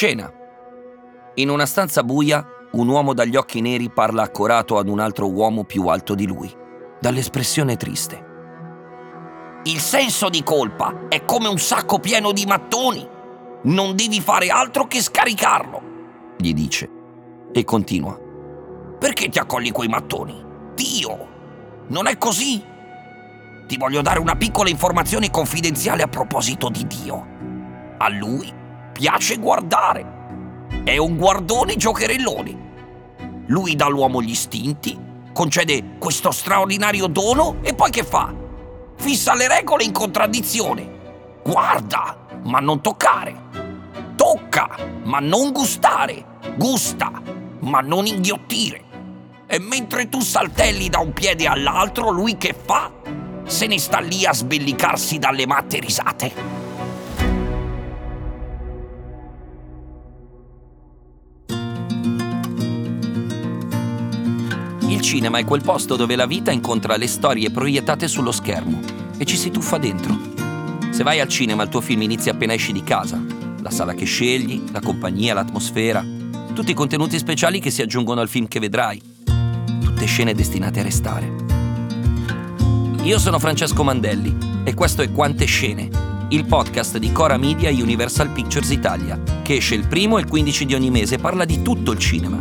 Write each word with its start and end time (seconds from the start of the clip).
Scena. 0.00 0.32
In 1.34 1.50
una 1.50 1.66
stanza 1.66 2.02
buia, 2.02 2.42
un 2.72 2.88
uomo 2.88 3.12
dagli 3.12 3.36
occhi 3.36 3.60
neri 3.60 3.90
parla 3.90 4.22
accorato 4.22 4.78
ad 4.78 4.88
un 4.88 4.98
altro 4.98 5.30
uomo 5.30 5.64
più 5.64 5.88
alto 5.88 6.14
di 6.14 6.26
lui, 6.26 6.50
dall'espressione 6.98 7.76
triste. 7.76 8.24
Il 9.64 9.78
senso 9.78 10.30
di 10.30 10.42
colpa 10.42 11.06
è 11.10 11.26
come 11.26 11.48
un 11.48 11.58
sacco 11.58 11.98
pieno 11.98 12.32
di 12.32 12.46
mattoni. 12.46 13.06
Non 13.64 13.94
devi 13.94 14.22
fare 14.22 14.48
altro 14.48 14.86
che 14.86 15.02
scaricarlo, 15.02 15.82
gli 16.38 16.54
dice. 16.54 16.90
E 17.52 17.62
continua. 17.64 18.18
Perché 18.98 19.28
ti 19.28 19.38
accogli 19.38 19.70
quei 19.70 19.88
mattoni? 19.88 20.42
Dio! 20.74 21.28
Non 21.88 22.06
è 22.06 22.16
così? 22.16 22.64
Ti 23.66 23.76
voglio 23.76 24.00
dare 24.00 24.18
una 24.18 24.36
piccola 24.36 24.70
informazione 24.70 25.28
confidenziale 25.28 26.02
a 26.02 26.08
proposito 26.08 26.70
di 26.70 26.86
Dio. 26.86 27.26
A 27.98 28.08
lui 28.08 28.59
piace 29.00 29.38
guardare. 29.38 30.68
È 30.84 30.98
un 30.98 31.16
guardone 31.16 31.76
giocherellone. 31.76 32.68
Lui 33.46 33.74
dà 33.74 33.86
all'uomo 33.86 34.20
gli 34.20 34.28
istinti, 34.28 34.94
concede 35.32 35.96
questo 35.98 36.30
straordinario 36.30 37.06
dono 37.06 37.56
e 37.62 37.72
poi 37.72 37.90
che 37.90 38.04
fa? 38.04 38.30
Fissa 38.96 39.34
le 39.34 39.48
regole 39.48 39.84
in 39.84 39.92
contraddizione. 39.92 41.38
Guarda, 41.42 42.26
ma 42.44 42.58
non 42.60 42.82
toccare. 42.82 43.34
Tocca, 44.16 44.76
ma 45.04 45.18
non 45.18 45.50
gustare. 45.50 46.22
Gusta, 46.56 47.10
ma 47.60 47.80
non 47.80 48.04
inghiottire. 48.04 48.84
E 49.46 49.58
mentre 49.60 50.10
tu 50.10 50.20
saltelli 50.20 50.90
da 50.90 50.98
un 50.98 51.14
piede 51.14 51.46
all'altro, 51.46 52.10
lui 52.10 52.36
che 52.36 52.54
fa? 52.54 52.92
Se 53.46 53.66
ne 53.66 53.78
sta 53.78 53.98
lì 53.98 54.26
a 54.26 54.34
sbellicarsi 54.34 55.18
dalle 55.18 55.46
matte 55.46 55.80
risate. 55.80 56.59
Cinema 65.10 65.38
è 65.38 65.44
quel 65.44 65.60
posto 65.60 65.96
dove 65.96 66.14
la 66.14 66.24
vita 66.24 66.52
incontra 66.52 66.96
le 66.96 67.08
storie 67.08 67.50
proiettate 67.50 68.06
sullo 68.06 68.30
schermo 68.30 68.78
e 69.18 69.24
ci 69.24 69.36
si 69.36 69.50
tuffa 69.50 69.76
dentro. 69.76 70.16
Se 70.90 71.02
vai 71.02 71.18
al 71.18 71.26
cinema 71.26 71.64
il 71.64 71.68
tuo 71.68 71.80
film 71.80 72.02
inizia 72.02 72.30
appena 72.30 72.54
esci 72.54 72.70
di 72.70 72.84
casa. 72.84 73.20
La 73.60 73.70
sala 73.70 73.92
che 73.94 74.04
scegli, 74.04 74.62
la 74.70 74.78
compagnia, 74.78 75.34
l'atmosfera, 75.34 76.06
tutti 76.54 76.70
i 76.70 76.74
contenuti 76.74 77.18
speciali 77.18 77.58
che 77.58 77.72
si 77.72 77.82
aggiungono 77.82 78.20
al 78.20 78.28
film 78.28 78.46
che 78.46 78.60
vedrai. 78.60 79.02
Tutte 79.80 80.06
scene 80.06 80.32
destinate 80.32 80.78
a 80.78 80.84
restare. 80.84 81.34
Io 83.02 83.18
sono 83.18 83.40
Francesco 83.40 83.82
Mandelli 83.82 84.62
e 84.62 84.74
questo 84.74 85.02
è 85.02 85.10
Quante 85.10 85.44
Scene, 85.44 85.88
il 86.28 86.44
podcast 86.44 86.98
di 86.98 87.10
Cora 87.10 87.36
Media 87.36 87.68
e 87.68 87.82
Universal 87.82 88.30
Pictures 88.30 88.70
Italia, 88.70 89.20
che 89.42 89.56
esce 89.56 89.74
il 89.74 89.88
primo 89.88 90.18
e 90.18 90.20
il 90.20 90.28
15 90.28 90.66
di 90.66 90.74
ogni 90.74 90.90
mese 90.90 91.16
e 91.16 91.18
parla 91.18 91.44
di 91.44 91.62
tutto 91.62 91.90
il 91.90 91.98
cinema. 91.98 92.40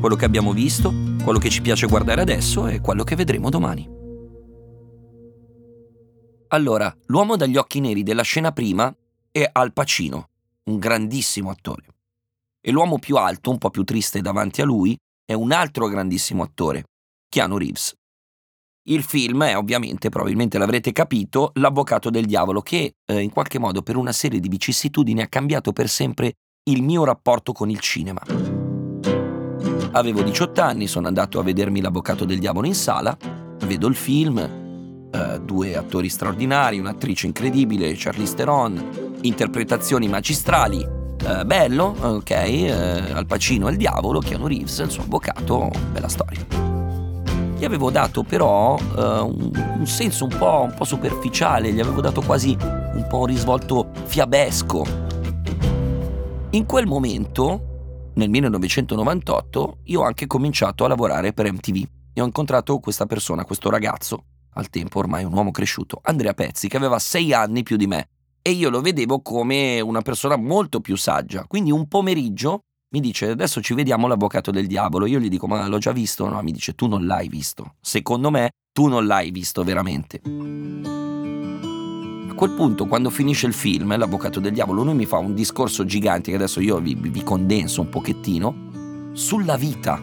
Quello 0.00 0.16
che 0.16 0.24
abbiamo 0.24 0.52
visto, 0.52 1.07
quello 1.22 1.38
che 1.38 1.50
ci 1.50 1.60
piace 1.60 1.86
guardare 1.86 2.20
adesso 2.20 2.66
e 2.66 2.80
quello 2.80 3.04
che 3.04 3.16
vedremo 3.16 3.50
domani. 3.50 3.96
Allora, 6.48 6.94
l'uomo 7.06 7.36
dagli 7.36 7.56
occhi 7.56 7.80
neri 7.80 8.02
della 8.02 8.22
scena 8.22 8.52
prima 8.52 8.94
è 9.30 9.48
Al 9.52 9.72
Pacino, 9.72 10.30
un 10.64 10.78
grandissimo 10.78 11.50
attore. 11.50 11.84
E 12.60 12.70
l'uomo 12.70 12.98
più 12.98 13.16
alto, 13.16 13.50
un 13.50 13.58
po' 13.58 13.70
più 13.70 13.84
triste 13.84 14.20
davanti 14.20 14.62
a 14.62 14.64
lui, 14.64 14.96
è 15.24 15.34
un 15.34 15.52
altro 15.52 15.88
grandissimo 15.88 16.42
attore, 16.42 16.84
Keanu 17.28 17.58
Reeves. 17.58 17.94
Il 18.88 19.02
film 19.02 19.44
è 19.44 19.54
ovviamente, 19.54 20.08
probabilmente 20.08 20.56
l'avrete 20.56 20.92
capito, 20.92 21.50
L'Avvocato 21.56 22.08
del 22.08 22.24
Diavolo, 22.24 22.62
che 22.62 22.94
eh, 23.04 23.20
in 23.20 23.30
qualche 23.30 23.58
modo 23.58 23.82
per 23.82 23.96
una 23.96 24.12
serie 24.12 24.40
di 24.40 24.48
vicissitudini 24.48 25.20
ha 25.20 25.28
cambiato 25.28 25.72
per 25.72 25.90
sempre 25.90 26.32
il 26.70 26.82
mio 26.82 27.04
rapporto 27.04 27.52
con 27.52 27.68
il 27.68 27.80
cinema. 27.80 28.22
Avevo 29.92 30.22
18 30.22 30.60
anni, 30.60 30.86
sono 30.86 31.06
andato 31.06 31.38
a 31.38 31.42
vedermi 31.42 31.80
L'Avvocato 31.80 32.24
del 32.24 32.38
Diavolo 32.38 32.66
in 32.66 32.74
sala, 32.74 33.16
vedo 33.64 33.86
il 33.86 33.94
film, 33.94 34.38
eh, 34.38 35.40
due 35.42 35.76
attori 35.76 36.08
straordinari, 36.10 36.78
un'attrice 36.78 37.26
incredibile, 37.26 37.94
Charlize 37.96 38.34
Theron, 38.34 39.18
interpretazioni 39.22 40.06
magistrali, 40.06 40.86
eh, 41.26 41.44
bello, 41.44 41.94
ok, 41.98 42.30
eh, 42.30 43.12
Al 43.12 43.26
Pacino 43.26 43.68
è 43.68 43.70
il 43.70 43.78
diavolo, 43.78 44.20
Keanu 44.20 44.46
Reeves, 44.46 44.78
il 44.78 44.90
suo 44.90 45.04
avvocato, 45.04 45.70
bella 45.90 46.08
storia. 46.08 46.46
Gli 47.58 47.64
avevo 47.64 47.90
dato 47.90 48.22
però 48.22 48.74
uh, 48.76 49.00
un, 49.00 49.50
un, 49.78 49.86
senso 49.86 50.24
un 50.24 50.36
po', 50.38 50.62
un 50.62 50.74
po' 50.76 50.84
superficiale, 50.84 51.72
gli 51.72 51.80
avevo 51.80 52.00
dato 52.00 52.20
quasi 52.20 52.56
un 52.60 53.04
po' 53.08 53.18
un 53.18 53.26
risvolto 53.26 53.90
fiabesco. 54.04 54.84
In 56.50 56.66
quel 56.66 56.86
momento 56.86 57.77
nel 58.18 58.30
1998 58.30 59.78
io 59.84 60.00
ho 60.00 60.04
anche 60.04 60.26
cominciato 60.26 60.84
a 60.84 60.88
lavorare 60.88 61.32
per 61.32 61.50
MTV 61.50 61.86
e 62.12 62.20
ho 62.20 62.24
incontrato 62.24 62.78
questa 62.80 63.06
persona, 63.06 63.44
questo 63.44 63.70
ragazzo, 63.70 64.24
al 64.54 64.70
tempo 64.70 64.98
ormai 64.98 65.22
un 65.22 65.32
uomo 65.32 65.52
cresciuto, 65.52 66.00
Andrea 66.02 66.34
Pezzi, 66.34 66.66
che 66.66 66.76
aveva 66.76 66.98
sei 66.98 67.32
anni 67.32 67.62
più 67.62 67.76
di 67.76 67.86
me 67.86 68.08
e 68.42 68.50
io 68.50 68.70
lo 68.70 68.80
vedevo 68.80 69.20
come 69.20 69.80
una 69.80 70.02
persona 70.02 70.36
molto 70.36 70.80
più 70.80 70.96
saggia. 70.96 71.44
Quindi 71.44 71.70
un 71.70 71.86
pomeriggio 71.86 72.62
mi 72.90 73.00
dice 73.00 73.30
adesso 73.30 73.60
ci 73.60 73.74
vediamo 73.74 74.08
l'avvocato 74.08 74.50
del 74.50 74.66
diavolo. 74.66 75.06
Io 75.06 75.20
gli 75.20 75.28
dico 75.28 75.46
ma 75.46 75.68
l'ho 75.68 75.78
già 75.78 75.92
visto? 75.92 76.28
No, 76.28 76.42
mi 76.42 76.50
dice 76.52 76.74
tu 76.74 76.88
non 76.88 77.06
l'hai 77.06 77.28
visto. 77.28 77.74
Secondo 77.80 78.30
me 78.30 78.50
tu 78.72 78.88
non 78.88 79.06
l'hai 79.06 79.30
visto 79.30 79.62
veramente 79.62 80.20
quel 82.38 82.52
punto, 82.52 82.86
quando 82.86 83.10
finisce 83.10 83.48
il 83.48 83.52
film, 83.52 83.96
l'avvocato 83.96 84.38
del 84.38 84.52
diavolo, 84.52 84.84
lui 84.84 84.94
mi 84.94 85.06
fa 85.06 85.18
un 85.18 85.34
discorso 85.34 85.84
gigante 85.84 86.30
che 86.30 86.36
adesso 86.36 86.60
io 86.60 86.78
vi, 86.78 86.94
vi 86.94 87.24
condenso 87.24 87.80
un 87.80 87.88
pochettino, 87.88 89.10
sulla 89.10 89.56
vita. 89.56 90.00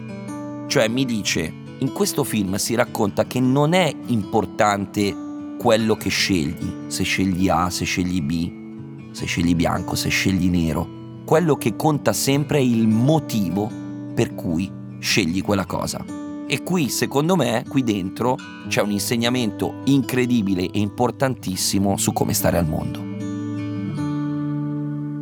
Cioè 0.68 0.90
mi 0.90 1.06
dice, 1.06 1.50
in 1.78 1.94
questo 1.94 2.26
film 2.26 2.56
si 2.56 2.76
racconta 2.76 3.26
che 3.26 3.40
non 3.40 3.72
è 3.72 3.90
importante 4.08 5.16
quello 5.58 5.96
che 5.96 6.10
scegli, 6.10 6.88
se 6.88 7.04
scegli 7.04 7.48
A, 7.48 7.70
se 7.70 7.86
scegli 7.86 8.22
B, 8.22 9.14
se 9.14 9.26
scegli 9.26 9.56
bianco, 9.56 9.96
se 9.96 10.10
scegli 10.10 10.50
nero. 10.50 11.22
Quello 11.24 11.56
che 11.56 11.78
conta 11.78 12.12
sempre 12.12 12.58
è 12.58 12.62
il 12.62 12.90
motivo 12.90 13.72
per 14.14 14.36
cui 14.36 14.70
scegli 15.00 15.42
quella 15.42 15.66
cosa. 15.66 16.25
E 16.48 16.62
qui, 16.62 16.90
secondo 16.90 17.36
me, 17.36 17.66
qui 17.68 17.84
dentro 17.84 18.38
c'è 18.68 18.82
un 18.82 18.92
insegnamento 18.92 19.82
incredibile 19.86 20.70
e 20.70 20.80
importantissimo 20.80 21.98
su 21.98 22.14
come 22.14 22.34
stare 22.34 22.58
al 22.58 22.68
mondo. 22.68 23.14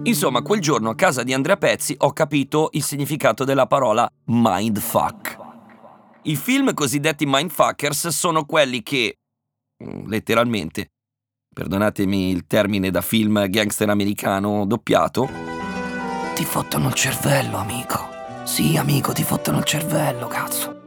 Insomma, 0.06 0.42
quel 0.42 0.60
giorno 0.60 0.90
a 0.90 0.96
casa 0.96 1.24
di 1.24 1.32
Andrea 1.34 1.56
Pezzi 1.56 1.96
ho 1.98 2.12
capito 2.12 2.70
il 2.74 2.84
significato 2.84 3.46
della 3.46 3.68
parola 3.68 4.10
mindfuck. 4.26 5.38
I 6.24 6.36
film 6.36 6.74
cosiddetti 6.74 7.24
mindfuckers 7.26 8.10
sono 8.10 8.44
quelli 8.44 8.84
che, 8.84 9.20
mm, 9.82 10.08
letteralmente, 10.08 10.92
perdonatemi 11.54 12.32
il 12.32 12.46
termine 12.48 12.92
da 12.92 13.00
film 13.00 13.48
gangster 13.48 13.90
americano 13.90 14.66
doppiato, 14.66 15.30
ti 16.36 16.44
fottono 16.44 16.90
il 16.90 16.94
cervello, 16.96 17.58
amico. 17.58 18.10
Sì, 18.44 18.76
amico, 18.76 19.14
ti 19.14 19.24
fottono 19.24 19.60
il 19.60 19.64
cervello, 19.64 20.28
cazzo. 20.28 20.83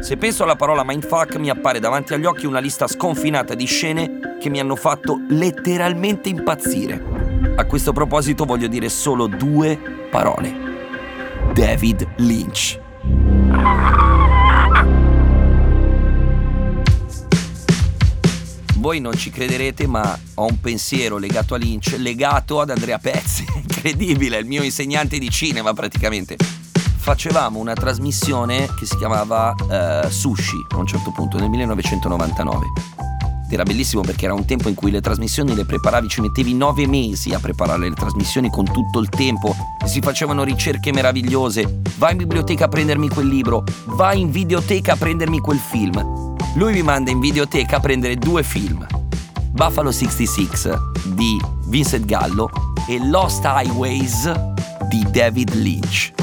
Se 0.00 0.16
penso 0.16 0.44
alla 0.44 0.56
parola 0.56 0.82
mindfuck 0.82 1.36
mi 1.36 1.50
appare 1.50 1.78
davanti 1.78 2.14
agli 2.14 2.24
occhi 2.24 2.46
una 2.46 2.58
lista 2.58 2.88
sconfinata 2.88 3.54
di 3.54 3.66
scene 3.66 4.38
che 4.40 4.48
mi 4.48 4.58
hanno 4.58 4.74
fatto 4.74 5.20
letteralmente 5.28 6.30
impazzire. 6.30 7.52
A 7.56 7.66
questo 7.66 7.92
proposito 7.92 8.46
voglio 8.46 8.66
dire 8.66 8.88
solo 8.88 9.26
due 9.26 9.78
parole. 10.10 10.68
David 11.52 12.08
Lynch. 12.16 12.80
Voi 18.76 19.00
non 19.00 19.12
ci 19.12 19.30
crederete, 19.30 19.86
ma 19.86 20.18
ho 20.36 20.46
un 20.46 20.58
pensiero 20.60 21.18
legato 21.18 21.54
a 21.54 21.58
Lynch, 21.58 21.96
legato 21.98 22.60
ad 22.62 22.70
Andrea 22.70 22.98
Pezzi. 22.98 23.44
Incredibile, 23.54 24.38
il 24.38 24.46
mio 24.46 24.62
insegnante 24.62 25.18
di 25.18 25.28
cinema 25.28 25.74
praticamente 25.74 26.59
facevamo 27.00 27.58
una 27.58 27.72
trasmissione 27.72 28.68
che 28.78 28.84
si 28.84 28.96
chiamava 28.98 29.54
uh, 29.58 30.08
Sushi 30.08 30.66
a 30.68 30.76
un 30.76 30.86
certo 30.86 31.10
punto 31.10 31.38
nel 31.38 31.48
1999. 31.48 32.66
Era 33.48 33.62
bellissimo 33.64 34.02
perché 34.02 34.26
era 34.26 34.34
un 34.34 34.44
tempo 34.44 34.68
in 34.68 34.74
cui 34.74 34.90
le 34.90 35.00
trasmissioni 35.00 35.54
le 35.54 35.64
preparavi, 35.64 36.08
ci 36.08 36.20
mettevi 36.20 36.54
nove 36.54 36.86
mesi 36.86 37.32
a 37.32 37.40
preparare 37.40 37.88
le 37.88 37.94
trasmissioni 37.94 38.50
con 38.50 38.64
tutto 38.64 39.00
il 39.00 39.08
tempo, 39.08 39.56
si 39.86 40.00
facevano 40.00 40.44
ricerche 40.44 40.92
meravigliose, 40.92 41.80
vai 41.96 42.12
in 42.12 42.18
biblioteca 42.18 42.66
a 42.66 42.68
prendermi 42.68 43.08
quel 43.08 43.26
libro, 43.26 43.64
vai 43.86 44.20
in 44.20 44.30
videoteca 44.30 44.92
a 44.92 44.96
prendermi 44.96 45.40
quel 45.40 45.58
film. 45.58 46.36
Lui 46.54 46.74
mi 46.74 46.82
manda 46.82 47.10
in 47.10 47.18
videoteca 47.18 47.78
a 47.78 47.80
prendere 47.80 48.16
due 48.16 48.42
film, 48.44 48.86
Buffalo 49.50 49.90
66 49.90 50.48
di 51.06 51.40
Vincent 51.64 52.04
Gallo 52.04 52.50
e 52.86 53.04
Lost 53.04 53.42
Highways 53.44 54.30
di 54.88 55.04
David 55.10 55.54
Lynch. 55.54 56.19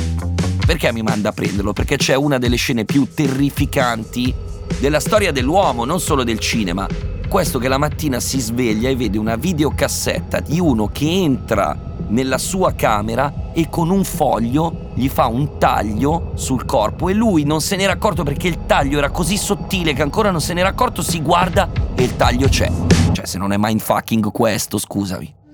Perché 0.68 0.92
mi 0.92 1.02
manda 1.02 1.30
a 1.30 1.32
prenderlo? 1.32 1.72
Perché 1.72 1.96
c'è 1.96 2.16
una 2.16 2.38
delle 2.38 2.58
scene 2.58 2.84
più 2.84 3.08
terrificanti 3.14 4.36
della 4.82 5.00
storia 5.00 5.32
dell'uomo, 5.32 5.86
non 5.86 6.02
solo 6.02 6.26
del 6.26 6.40
cinema. 6.40 6.86
Questo 7.30 7.58
che 7.58 7.70
la 7.70 7.78
mattina 7.78 8.20
si 8.20 8.42
sveglia 8.42 8.90
e 8.90 8.98
vede 8.98 9.18
una 9.18 9.38
videocassetta 9.38 10.42
di 10.42 10.60
uno 10.60 10.90
che 10.92 11.10
entra 11.10 11.96
nella 12.10 12.38
sua 12.38 12.74
camera 12.74 13.52
e 13.54 13.70
con 13.70 13.90
un 13.90 14.04
foglio 14.04 14.90
gli 14.96 15.08
fa 15.08 15.28
un 15.28 15.58
taglio 15.58 16.34
sul 16.36 16.66
corpo 16.66 17.08
e 17.08 17.14
lui 17.14 17.46
non 17.46 17.62
se 17.62 17.78
n'era 17.78 17.94
accorto 17.94 18.24
perché 18.24 18.50
il 18.50 18.66
taglio 18.66 18.98
era 18.98 19.10
così 19.10 19.38
sottile 19.38 19.94
che 19.94 20.02
ancora 20.02 20.32
non 20.32 20.42
se 20.42 20.54
n'era 20.54 20.68
accorto, 20.68 21.02
si 21.02 21.22
guarda 21.22 21.70
e 21.96 22.04
il 22.04 22.18
taglio 22.18 22.50
c'è. 22.50 22.70
Cioè, 23.14 23.26
se 23.26 23.38
non 23.38 23.54
è 23.54 23.56
mindfucking 23.58 24.32
questo, 24.34 24.78
scusami. 24.78 25.47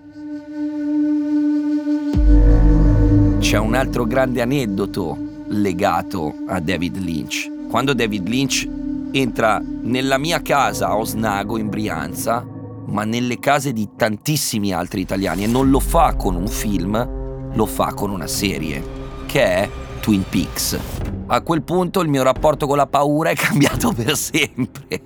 C'è 3.44 3.60
un 3.60 3.75
altro 3.75 4.06
grande 4.06 4.42
aneddoto 4.42 5.18
legato 5.48 6.34
a 6.48 6.62
David 6.62 6.98
Lynch. 6.98 7.68
Quando 7.68 7.94
David 7.94 8.25
Lynch 8.28 8.68
entra 9.12 9.62
nella 9.62 10.18
mia 10.18 10.42
casa 10.42 10.88
a 10.88 10.98
Osnago 10.98 11.57
in 11.57 11.68
Brianza, 11.68 12.44
ma 12.86 13.04
nelle 13.04 13.40
case 13.40 13.74
di 13.74 13.90
tantissimi 13.98 14.72
altri 14.72 15.01
italiani 15.01 15.44
e 15.44 15.48
non 15.48 15.69
lo 15.69 15.81
fa 15.81 16.16
con 16.16 16.36
un 16.36 16.48
film, 16.48 17.51
lo 17.54 17.66
fa 17.66 17.94
con 17.94 18.12
una 18.12 18.28
serie, 18.28 18.81
che 19.25 19.44
è 19.44 19.69
Twin 20.00 20.24
Peaks. 20.28 20.80
A 21.28 21.42
quel 21.42 21.63
punto 21.63 22.00
il 22.00 22.07
mio 22.07 22.24
rapporto 22.24 22.66
con 22.66 22.78
la 22.78 22.88
paura 22.88 23.30
è 23.30 23.36
cambiato 23.36 23.92
per 23.92 24.16
sempre. 24.16 25.01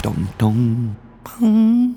Dun 0.00 0.28
dun, 0.36 0.94
pum, 1.22 1.94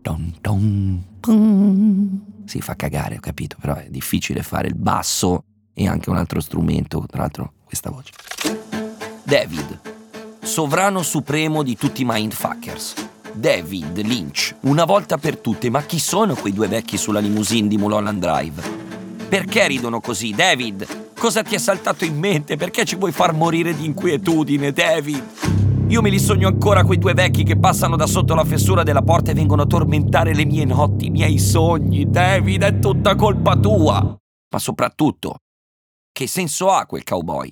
dun 0.00 0.32
dun, 0.40 1.02
pum. 1.20 2.32
Si 2.44 2.60
fa 2.60 2.76
cagare, 2.76 3.16
ho 3.16 3.20
capito, 3.20 3.56
però 3.60 3.74
è 3.74 3.88
difficile 3.88 4.42
fare 4.42 4.68
il 4.68 4.74
basso 4.74 5.44
e 5.72 5.88
anche 5.88 6.10
un 6.10 6.16
altro 6.16 6.40
strumento, 6.40 7.04
tra 7.08 7.20
l'altro 7.20 7.52
questa 7.64 7.90
voce. 7.90 8.12
David, 9.22 9.80
sovrano 10.42 11.02
supremo 11.02 11.62
di 11.62 11.76
tutti 11.76 12.02
i 12.02 12.06
mindfuckers. 12.06 12.94
David 13.32 13.98
Lynch, 14.02 14.54
una 14.60 14.84
volta 14.84 15.18
per 15.18 15.38
tutte, 15.38 15.68
ma 15.70 15.82
chi 15.82 15.98
sono 15.98 16.34
quei 16.34 16.52
due 16.52 16.68
vecchi 16.68 16.96
sulla 16.96 17.18
limousine 17.18 17.66
di 17.66 17.76
Mulholland 17.76 18.20
Drive? 18.20 18.62
Perché 19.28 19.66
ridono 19.66 20.00
così, 20.00 20.30
David? 20.30 21.12
Cosa 21.18 21.42
ti 21.42 21.54
è 21.56 21.58
saltato 21.58 22.04
in 22.04 22.16
mente? 22.16 22.56
Perché 22.56 22.84
ci 22.84 22.94
vuoi 22.94 23.10
far 23.10 23.32
morire 23.32 23.74
di 23.74 23.86
inquietudine, 23.86 24.72
David? 24.72 25.73
Io 25.88 26.00
me 26.00 26.08
li 26.08 26.18
sogno 26.18 26.48
ancora 26.48 26.82
quei 26.82 26.98
due 26.98 27.12
vecchi 27.12 27.44
che 27.44 27.58
passano 27.58 27.96
da 27.96 28.06
sotto 28.06 28.34
la 28.34 28.44
fessura 28.44 28.82
della 28.82 29.02
porta 29.02 29.30
e 29.30 29.34
vengono 29.34 29.62
a 29.62 29.66
tormentare 29.66 30.34
le 30.34 30.46
mie 30.46 30.64
notti, 30.64 31.06
i 31.06 31.10
miei 31.10 31.38
sogni. 31.38 32.08
David, 32.08 32.62
è 32.62 32.78
tutta 32.78 33.14
colpa 33.14 33.54
tua. 33.54 33.98
Ma 33.98 34.58
soprattutto, 34.58 35.40
che 36.10 36.26
senso 36.26 36.70
ha 36.70 36.86
quel 36.86 37.04
cowboy? 37.04 37.50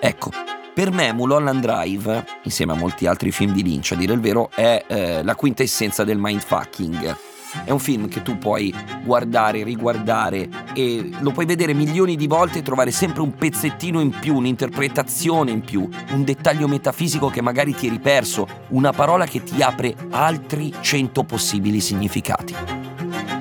Ecco, 0.00 0.30
per 0.74 0.92
me 0.92 1.12
Mulholland 1.12 1.60
Drive, 1.60 2.24
insieme 2.44 2.72
a 2.72 2.76
molti 2.76 3.06
altri 3.06 3.30
film 3.30 3.52
di 3.52 3.62
Lynch, 3.62 3.92
a 3.92 3.96
dire 3.96 4.14
il 4.14 4.20
vero, 4.20 4.48
è 4.54 4.84
eh, 4.86 5.22
la 5.22 5.34
quintessenza 5.34 6.04
del 6.04 6.18
mindfucking. 6.18 7.27
È 7.64 7.70
un 7.70 7.78
film 7.78 8.08
che 8.08 8.22
tu 8.22 8.36
puoi 8.36 8.74
guardare, 9.04 9.62
riguardare 9.62 10.48
e 10.74 11.10
lo 11.20 11.30
puoi 11.30 11.46
vedere 11.46 11.72
milioni 11.72 12.14
di 12.14 12.26
volte 12.26 12.58
e 12.58 12.62
trovare 12.62 12.90
sempre 12.90 13.22
un 13.22 13.34
pezzettino 13.34 14.00
in 14.00 14.10
più, 14.10 14.36
un'interpretazione 14.36 15.50
in 15.50 15.60
più, 15.60 15.88
un 16.10 16.24
dettaglio 16.24 16.68
metafisico 16.68 17.28
che 17.28 17.40
magari 17.40 17.74
ti 17.74 17.86
eri 17.86 18.00
perso, 18.00 18.46
una 18.68 18.92
parola 18.92 19.24
che 19.24 19.42
ti 19.42 19.62
apre 19.62 19.94
altri 20.10 20.74
cento 20.80 21.24
possibili 21.24 21.80
significati. 21.80 22.54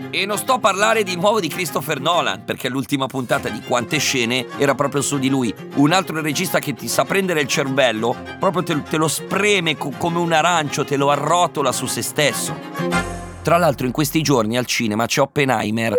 E 0.09 0.25
non 0.25 0.37
sto 0.37 0.53
a 0.53 0.59
parlare 0.59 1.03
di 1.03 1.15
nuovo 1.15 1.39
di 1.41 1.49
Christopher 1.49 1.99
Nolan, 1.99 2.43
perché 2.45 2.69
l'ultima 2.69 3.07
puntata 3.07 3.49
di 3.49 3.61
Quante 3.61 3.97
scene 3.97 4.47
era 4.57 4.73
proprio 4.73 5.01
su 5.01 5.19
di 5.19 5.29
lui. 5.29 5.53
Un 5.75 5.91
altro 5.91 6.21
regista 6.21 6.59
che 6.59 6.73
ti 6.73 6.87
sa 6.87 7.03
prendere 7.03 7.41
il 7.41 7.47
cervello, 7.47 8.15
proprio 8.39 8.63
te, 8.63 8.81
te 8.83 8.97
lo 8.97 9.09
spreme 9.09 9.77
co- 9.77 9.93
come 9.97 10.17
un 10.17 10.31
arancio, 10.31 10.85
te 10.85 10.95
lo 10.95 11.11
arrotola 11.11 11.71
su 11.71 11.85
se 11.85 12.01
stesso. 12.01 13.26
Tra 13.47 13.55
l'altro 13.55 13.85
in 13.85 13.93
questi 13.93 14.21
giorni 14.21 14.57
al 14.57 14.65
cinema 14.65 15.05
c'è 15.05 15.21
Oppenheimer. 15.21 15.95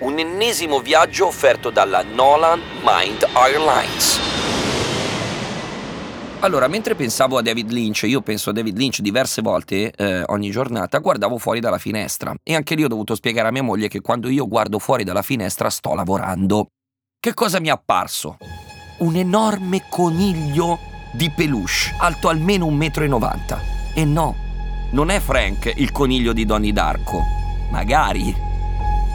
Un 0.00 0.18
ennesimo 0.18 0.80
viaggio 0.80 1.28
offerto 1.28 1.70
dalla 1.70 2.02
Nolan 2.02 2.60
Mind 2.82 3.24
Airlines. 3.34 4.18
Allora, 6.40 6.66
mentre 6.66 6.96
pensavo 6.96 7.38
a 7.38 7.42
David 7.42 7.70
Lynch, 7.70 8.02
io 8.02 8.20
penso 8.20 8.50
a 8.50 8.52
David 8.52 8.76
Lynch 8.78 8.98
diverse 8.98 9.42
volte 9.42 9.92
eh, 9.92 10.24
ogni 10.26 10.50
giornata, 10.50 10.98
guardavo 10.98 11.38
fuori 11.38 11.60
dalla 11.60 11.78
finestra 11.78 12.34
e 12.42 12.56
anche 12.56 12.74
lì 12.74 12.82
ho 12.82 12.88
dovuto 12.88 13.14
spiegare 13.14 13.46
a 13.46 13.52
mia 13.52 13.62
moglie 13.62 13.86
che 13.86 14.00
quando 14.00 14.28
io 14.28 14.48
guardo 14.48 14.80
fuori 14.80 15.04
dalla 15.04 15.22
finestra 15.22 15.70
sto 15.70 15.94
lavorando. 15.94 16.66
Che 17.20 17.32
cosa 17.32 17.60
mi 17.60 17.68
è 17.68 17.70
apparso? 17.70 18.38
Un 18.98 19.14
enorme 19.14 19.84
coniglio 19.88 20.80
di 21.12 21.30
peluche, 21.30 21.94
alto 22.00 22.28
almeno 22.28 22.66
1,90 22.66 23.08
m. 23.08 23.60
E 23.94 24.04
no, 24.04 24.45
non 24.90 25.10
è 25.10 25.20
Frank 25.20 25.72
il 25.76 25.92
coniglio 25.92 26.32
di 26.32 26.44
Donnie 26.44 26.72
Darko. 26.72 27.22
Magari. 27.70 28.34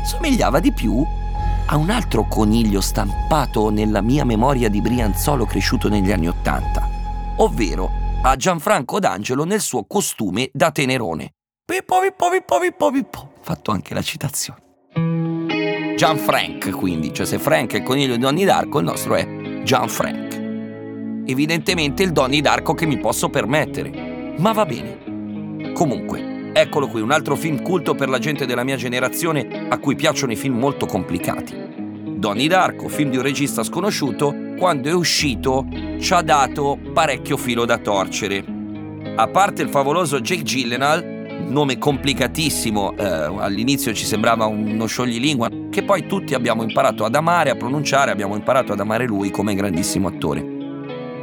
Somigliava 0.05 0.59
di 0.59 0.71
più 0.71 1.05
a 1.67 1.75
un 1.77 1.89
altro 1.89 2.27
coniglio 2.27 2.81
stampato 2.81 3.69
nella 3.69 4.01
mia 4.01 4.25
memoria 4.25 4.69
di 4.69 4.81
Brianzolo 4.81 5.45
cresciuto 5.45 5.89
negli 5.89 6.11
anni 6.11 6.27
Ottanta 6.27 6.91
ovvero 7.41 7.89
a 8.23 8.35
Gianfranco 8.35 8.99
D'Angelo 8.99 9.43
nel 9.43 9.61
suo 9.61 9.85
costume 9.85 10.49
da 10.53 10.71
tenerone. 10.71 11.33
Pippo, 11.65 11.99
pippo, 12.01 12.29
pippo, 12.29 12.59
pippo, 12.59 12.91
pippo. 12.91 13.33
Fatto 13.41 13.71
anche 13.71 13.93
la 13.93 14.01
citazione. 14.01 14.59
Gianfrank, 15.95 16.69
quindi, 16.71 17.13
cioè 17.13 17.25
se 17.25 17.39
Frank 17.39 17.73
è 17.73 17.77
il 17.77 17.83
coniglio 17.83 18.15
di 18.15 18.19
Donnie 18.19 18.45
Darko, 18.45 18.79
il 18.79 18.85
nostro 18.85 19.15
è 19.15 19.61
Gianfrank. 19.63 20.39
Evidentemente 21.25 22.03
il 22.03 22.11
Donnie 22.11 22.41
Darko 22.41 22.73
che 22.73 22.85
mi 22.85 22.99
posso 22.99 23.29
permettere. 23.29 24.35
Ma 24.37 24.51
va 24.51 24.65
bene. 24.65 25.10
Comunque, 25.73 26.51
eccolo 26.53 26.87
qui, 26.87 27.01
un 27.01 27.11
altro 27.11 27.35
film 27.35 27.61
culto 27.61 27.95
per 27.95 28.09
la 28.09 28.19
gente 28.19 28.45
della 28.45 28.63
mia 28.63 28.75
generazione 28.75 29.67
a 29.69 29.77
cui 29.79 29.95
piacciono 29.95 30.31
i 30.31 30.35
film 30.35 30.57
molto 30.57 30.85
complicati. 30.85 31.69
Donnie 32.21 32.47
Darko, 32.47 32.87
film 32.87 33.09
di 33.09 33.17
un 33.17 33.23
regista 33.23 33.63
sconosciuto, 33.63 34.35
quando 34.57 34.89
è 34.89 34.93
uscito 34.93 35.65
ci 35.99 36.13
ha 36.13 36.21
dato 36.21 36.77
parecchio 36.93 37.35
filo 37.35 37.65
da 37.65 37.79
torcere. 37.79 38.43
A 39.15 39.27
parte 39.27 39.63
il 39.63 39.69
favoloso 39.69 40.19
Jake 40.21 40.43
Gyllenhaal, 40.43 41.47
nome 41.47 41.79
complicatissimo, 41.79 42.95
eh, 42.95 43.03
all'inizio 43.03 43.91
ci 43.93 44.05
sembrava 44.05 44.45
uno 44.45 44.85
scioglilingua, 44.85 45.49
che 45.71 45.81
poi 45.81 46.05
tutti 46.05 46.35
abbiamo 46.35 46.61
imparato 46.61 47.05
ad 47.05 47.15
amare, 47.15 47.49
a 47.49 47.55
pronunciare, 47.55 48.11
abbiamo 48.11 48.35
imparato 48.35 48.71
ad 48.73 48.79
amare 48.79 49.07
lui 49.07 49.31
come 49.31 49.55
grandissimo 49.55 50.07
attore. 50.07 50.45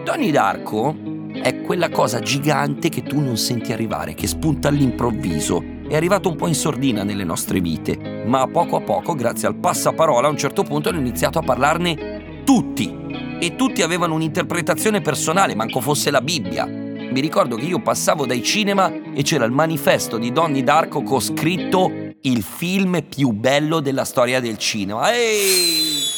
Donnie 0.02 0.32
Darko 0.32 1.07
è 1.42 1.60
quella 1.62 1.88
cosa 1.88 2.20
gigante 2.20 2.88
che 2.88 3.02
tu 3.02 3.20
non 3.20 3.36
senti 3.36 3.72
arrivare, 3.72 4.14
che 4.14 4.26
spunta 4.26 4.68
all'improvviso 4.68 5.76
è 5.88 5.96
arrivato 5.96 6.28
un 6.28 6.36
po' 6.36 6.46
in 6.46 6.54
sordina 6.54 7.02
nelle 7.02 7.24
nostre 7.24 7.60
vite, 7.60 8.24
ma 8.26 8.42
a 8.42 8.46
poco 8.46 8.76
a 8.76 8.82
poco, 8.82 9.14
grazie 9.14 9.48
al 9.48 9.56
passaparola, 9.56 10.26
a 10.26 10.30
un 10.30 10.36
certo 10.36 10.62
punto 10.62 10.90
hanno 10.90 10.98
iniziato 10.98 11.38
a 11.38 11.42
parlarne 11.42 12.42
tutti. 12.44 13.06
E 13.40 13.56
tutti 13.56 13.82
avevano 13.82 14.14
un'interpretazione 14.14 15.00
personale, 15.00 15.54
manco 15.54 15.80
fosse 15.80 16.10
la 16.10 16.20
Bibbia. 16.20 16.66
Mi 16.66 17.20
ricordo 17.20 17.56
che 17.56 17.64
io 17.64 17.80
passavo 17.80 18.26
dai 18.26 18.42
cinema 18.42 18.92
e 19.14 19.22
c'era 19.22 19.46
il 19.46 19.52
manifesto 19.52 20.18
di 20.18 20.30
Donnie 20.30 20.62
Darko 20.62 21.02
con 21.02 21.20
scritto 21.20 21.90
il 22.20 22.42
film 22.42 23.02
più 23.08 23.30
bello 23.30 23.80
della 23.80 24.04
storia 24.04 24.40
del 24.40 24.58
cinema. 24.58 25.10
Ehi! 25.10 26.17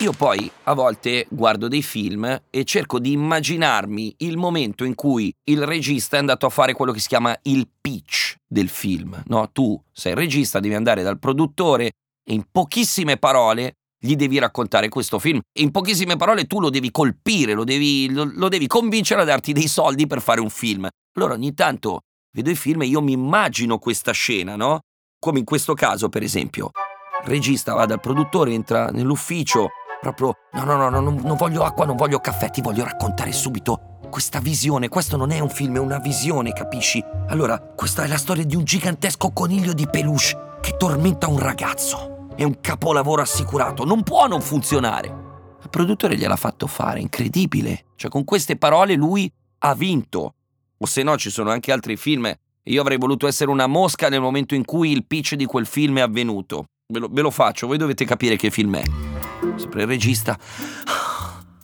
Io 0.00 0.12
poi 0.12 0.48
a 0.64 0.74
volte 0.74 1.26
guardo 1.28 1.66
dei 1.66 1.82
film 1.82 2.42
e 2.50 2.64
cerco 2.64 3.00
di 3.00 3.10
immaginarmi 3.10 4.14
il 4.18 4.36
momento 4.36 4.84
in 4.84 4.94
cui 4.94 5.34
il 5.48 5.64
regista 5.64 6.14
è 6.14 6.20
andato 6.20 6.46
a 6.46 6.50
fare 6.50 6.72
quello 6.72 6.92
che 6.92 7.00
si 7.00 7.08
chiama 7.08 7.36
il 7.42 7.68
pitch 7.80 8.36
del 8.46 8.68
film. 8.68 9.20
No? 9.26 9.50
Tu 9.50 9.80
sei 9.90 10.12
il 10.12 10.18
regista, 10.18 10.60
devi 10.60 10.76
andare 10.76 11.02
dal 11.02 11.18
produttore 11.18 11.86
e 12.24 12.32
in 12.32 12.44
pochissime 12.48 13.16
parole 13.16 13.72
gli 13.98 14.14
devi 14.14 14.38
raccontare 14.38 14.88
questo 14.88 15.18
film. 15.18 15.40
In 15.58 15.72
pochissime 15.72 16.14
parole 16.14 16.46
tu 16.46 16.60
lo 16.60 16.70
devi 16.70 16.92
colpire, 16.92 17.54
lo 17.54 17.64
devi, 17.64 18.08
lo, 18.12 18.30
lo 18.32 18.48
devi 18.48 18.68
convincere 18.68 19.22
a 19.22 19.24
darti 19.24 19.52
dei 19.52 19.66
soldi 19.66 20.06
per 20.06 20.20
fare 20.20 20.40
un 20.40 20.50
film. 20.50 20.86
Allora 21.16 21.34
ogni 21.34 21.54
tanto 21.54 22.02
vedo 22.32 22.50
i 22.50 22.56
film 22.56 22.82
e 22.82 22.86
io 22.86 23.02
mi 23.02 23.12
immagino 23.12 23.78
questa 23.78 24.12
scena, 24.12 24.54
no? 24.54 24.78
Come 25.18 25.40
in 25.40 25.44
questo 25.44 25.74
caso, 25.74 26.08
per 26.08 26.22
esempio. 26.22 26.70
Il 27.24 27.30
regista 27.30 27.74
va 27.74 27.84
dal 27.84 27.98
produttore, 27.98 28.52
entra 28.52 28.90
nell'ufficio, 28.90 29.70
Proprio, 30.00 30.34
no, 30.52 30.64
no, 30.64 30.76
no, 30.76 30.88
no 30.90 31.00
non, 31.00 31.20
non 31.22 31.36
voglio 31.36 31.64
acqua, 31.64 31.84
non 31.84 31.96
voglio 31.96 32.20
caffè, 32.20 32.50
ti 32.50 32.60
voglio 32.60 32.84
raccontare 32.84 33.32
subito 33.32 33.98
questa 34.10 34.38
visione. 34.38 34.88
Questo 34.88 35.16
non 35.16 35.30
è 35.30 35.40
un 35.40 35.50
film, 35.50 35.76
è 35.76 35.80
una 35.80 35.98
visione, 35.98 36.52
capisci? 36.52 37.04
Allora, 37.28 37.58
questa 37.58 38.04
è 38.04 38.06
la 38.06 38.16
storia 38.16 38.44
di 38.44 38.56
un 38.56 38.64
gigantesco 38.64 39.30
coniglio 39.32 39.72
di 39.72 39.88
peluche 39.88 40.56
che 40.60 40.76
tormenta 40.76 41.28
un 41.28 41.38
ragazzo. 41.38 42.28
È 42.34 42.44
un 42.44 42.60
capolavoro 42.60 43.22
assicurato, 43.22 43.84
non 43.84 44.02
può 44.02 44.26
non 44.26 44.40
funzionare. 44.40 45.26
Il 45.60 45.70
produttore 45.70 46.16
gliel'ha 46.16 46.36
fatto 46.36 46.66
fare, 46.66 47.00
incredibile. 47.00 47.86
Cioè, 47.96 48.10
con 48.10 48.24
queste 48.24 48.56
parole 48.56 48.94
lui 48.94 49.30
ha 49.58 49.74
vinto. 49.74 50.34
O 50.78 50.86
se 50.86 51.02
no, 51.02 51.18
ci 51.18 51.30
sono 51.30 51.50
anche 51.50 51.72
altri 51.72 51.96
film. 51.96 52.32
Io 52.62 52.80
avrei 52.80 52.98
voluto 52.98 53.26
essere 53.26 53.50
una 53.50 53.66
mosca 53.66 54.08
nel 54.08 54.20
momento 54.20 54.54
in 54.54 54.64
cui 54.64 54.92
il 54.92 55.04
pitch 55.04 55.34
di 55.34 55.46
quel 55.46 55.66
film 55.66 55.98
è 55.98 56.02
avvenuto. 56.02 56.66
Ve 56.90 57.00
lo, 57.00 57.08
ve 57.10 57.20
lo 57.20 57.30
faccio, 57.30 57.66
voi 57.66 57.76
dovete 57.76 58.06
capire 58.06 58.36
che 58.36 58.50
film 58.50 58.76
è 58.76 58.82
sempre 59.56 59.82
il 59.82 59.86
regista. 59.86 60.38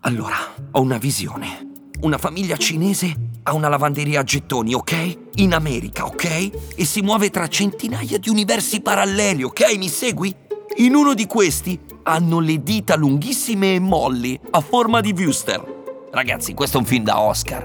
Allora, 0.01 0.37
ho 0.73 0.83
una 0.83 0.99
visione. 0.99 1.87
una 2.03 2.19
famiglia 2.19 2.59
cinese 2.59 3.31
ha 3.45 3.55
una 3.55 3.69
lavanderia 3.69 4.21
a 4.21 4.23
gettoni, 4.23 4.75
ok? 4.75 5.19
In 5.37 5.55
America, 5.55 6.05
ok? 6.05 6.75
E 6.77 6.85
si 6.85 7.01
muove 7.01 7.31
tra 7.31 7.47
centinaia 7.47 8.19
di 8.19 8.29
universi 8.29 8.83
paralleli, 8.83 9.45
ok? 9.45 9.79
Mi 9.79 9.89
segui? 9.89 10.35
In 10.77 10.95
uno 10.95 11.15
di 11.15 11.25
questi 11.25 11.81
hanno 12.03 12.39
le 12.41 12.63
dita 12.63 12.95
lunghissime 12.95 13.77
e 13.77 13.81
molli, 13.81 14.39
a 14.51 14.61
forma 14.61 15.01
di 15.01 15.13
Wüster. 15.13 16.09
Ragazzi, 16.11 16.53
questo 16.53 16.77
è 16.77 16.81
un 16.81 16.87
film 16.87 17.05
da 17.05 17.19
Oscar. 17.19 17.63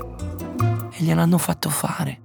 E 0.92 1.04
gliel'hanno 1.04 1.38
fatto 1.38 1.70
fare. 1.70 2.22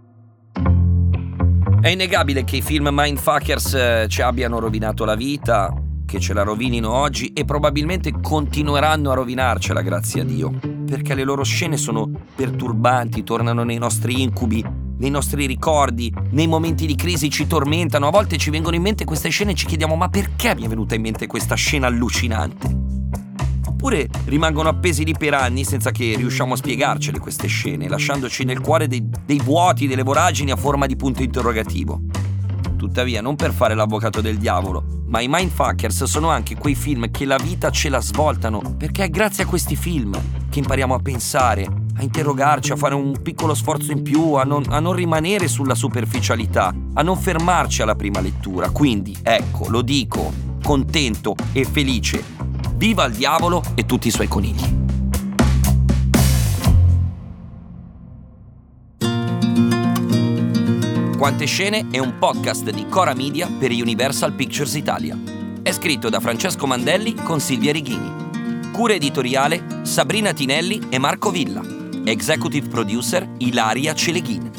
È 1.85 1.91
innegabile 1.91 2.45
che 2.45 2.57
i 2.57 2.63
film 2.63 2.89
Mindfuckers 2.91 3.75
eh, 3.75 4.07
ci 4.09 4.23
abbiano 4.23 4.59
rovinato 4.59 5.05
la 5.05 5.15
vita, 5.15 5.71
che 6.07 6.19
ce 6.19 6.33
la 6.33 6.43
rovinino 6.43 6.91
oggi 6.91 7.35
e 7.35 7.45
probabilmente 7.45 8.11
continueranno 8.23 9.11
a 9.11 9.15
rovinarcela, 9.15 9.83
grazie 9.83 10.23
a 10.23 10.25
Dio. 10.25 10.51
Perché 10.87 11.15
le 11.15 11.25
loro 11.25 11.45
scene 11.45 11.77
sono 11.77 12.11
perturbanti, 12.35 13.23
tornano 13.23 13.65
nei 13.65 13.77
nostri 13.77 14.23
incubi, 14.23 14.65
nei 14.97 15.11
nostri 15.11 15.45
ricordi, 15.45 16.11
nei 16.31 16.47
momenti 16.47 16.87
di 16.87 16.95
crisi 16.97 17.29
ci 17.29 17.47
tormentano. 17.47 18.07
A 18.07 18.11
volte 18.11 18.39
ci 18.39 18.49
vengono 18.49 18.77
in 18.77 18.81
mente 18.81 19.05
queste 19.05 19.29
scene 19.29 19.51
e 19.51 19.55
ci 19.55 19.67
chiediamo 19.67 19.95
ma 19.95 20.09
perché 20.09 20.55
mi 20.55 20.65
è 20.65 20.69
venuta 20.69 20.95
in 20.95 21.03
mente 21.03 21.27
questa 21.27 21.55
scena 21.55 21.89
allucinante? 21.89 22.84
Oppure 23.85 24.09
rimangono 24.25 24.71
appesi 24.71 25.05
lì 25.05 25.13
per 25.13 25.35
anni 25.35 25.63
senza 25.63 25.91
che 25.91 26.15
riusciamo 26.17 26.55
a 26.55 26.57
spiegarcele 26.57 27.19
queste 27.19 27.49
scene, 27.49 27.87
lasciandoci 27.87 28.45
nel 28.45 28.63
cuore 28.63 28.89
dei, 28.89 29.07
dei 29.27 29.39
vuoti, 29.45 29.87
delle 29.87 30.03
voragini 30.03 30.51
a 30.51 30.57
forma 30.57 30.87
di 30.87 30.97
punto 30.97 31.23
interrogativo. 31.23 32.01
Tuttavia, 32.79 33.21
non 33.21 33.37
per 33.37 33.53
fare 33.53 33.75
l'avvocato 33.75 34.23
del 34.23 34.39
diavolo, 34.39 35.03
ma 35.09 35.21
i 35.21 35.27
Mindfuckers 35.29 36.05
sono 36.05 36.31
anche 36.31 36.57
quei 36.57 36.75
film 36.75 37.11
che 37.11 37.27
la 37.27 37.37
vita 37.37 37.69
ce 37.69 37.91
la 37.91 38.01
svoltano, 38.01 38.75
perché 38.79 39.05
è 39.05 39.11
grazie 39.11 39.45
a 39.45 39.47
questi 39.47 39.77
film 39.77 40.19
che 40.49 40.61
impariamo 40.61 40.95
a 40.95 41.01
pensare, 41.01 41.67
a 41.97 42.03
interrogarci, 42.03 42.73
a 42.73 42.77
fare 42.77 42.95
un 42.95 43.21
piccolo 43.21 43.53
sforzo 43.53 43.93
in 43.93 44.01
più, 44.01 44.33
a 44.33 44.45
non, 44.45 44.65
a 44.67 44.81
non 44.81 44.95
rimanere 44.95 45.47
sulla 45.47 45.75
superficialità, 45.75 46.75
a 46.95 47.03
non 47.03 47.19
fermarci 47.19 47.83
alla 47.83 47.97
prima 47.97 48.23
lettura. 48.23 48.71
Quindi, 48.71 49.15
ecco, 49.23 49.69
lo 49.69 49.83
dico, 49.83 50.33
contento 50.63 51.35
e 51.53 51.67
felice 51.67 52.44
Viva 52.77 53.05
il 53.05 53.15
diavolo 53.15 53.63
e 53.77 53.87
tutti 53.87 54.09
i 54.09 54.11
suoi 54.11 54.27
conigli. 54.27 54.83
Quante 61.17 61.47
scene 61.47 61.87
è 61.91 61.99
un 61.99 62.19
podcast 62.19 62.69
di 62.71 62.87
Cora 62.89 63.15
Media 63.15 63.49
per 63.49 63.71
Universal 63.71 64.33
Pictures 64.33 64.75
Italia. 64.75 65.17
È 65.63 65.71
scritto 65.71 66.09
da 66.09 66.19
Francesco 66.19 66.67
Mandelli 66.67 67.15
con 67.15 67.39
Silvia 67.39 67.73
Righini. 67.73 68.71
Cura 68.73 68.95
editoriale 68.95 69.81
Sabrina 69.83 70.33
Tinelli 70.33 70.89
e 70.91 70.99
Marco 70.99 71.31
Villa. 71.31 71.63
Executive 72.05 72.69
producer 72.69 73.27
Ilaria 73.39 73.95
Celeghin. 73.95 74.51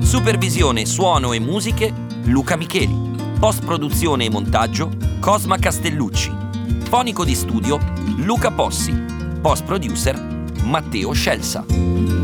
Supervisione, 0.00 0.84
suono 0.84 1.32
e 1.32 1.40
musiche 1.40 1.92
Luca 2.24 2.56
Micheli. 2.56 3.08
Post 3.38 3.64
produzione 3.64 4.26
e 4.26 4.30
montaggio 4.30 4.90
Cosma 5.20 5.56
Castellucci. 5.56 6.39
Fonico 6.90 7.24
di 7.24 7.36
studio 7.36 7.78
Luca 8.16 8.50
Possi. 8.50 8.92
Post 9.40 9.62
producer 9.62 10.20
Matteo 10.64 11.12
Scelsa. 11.12 12.19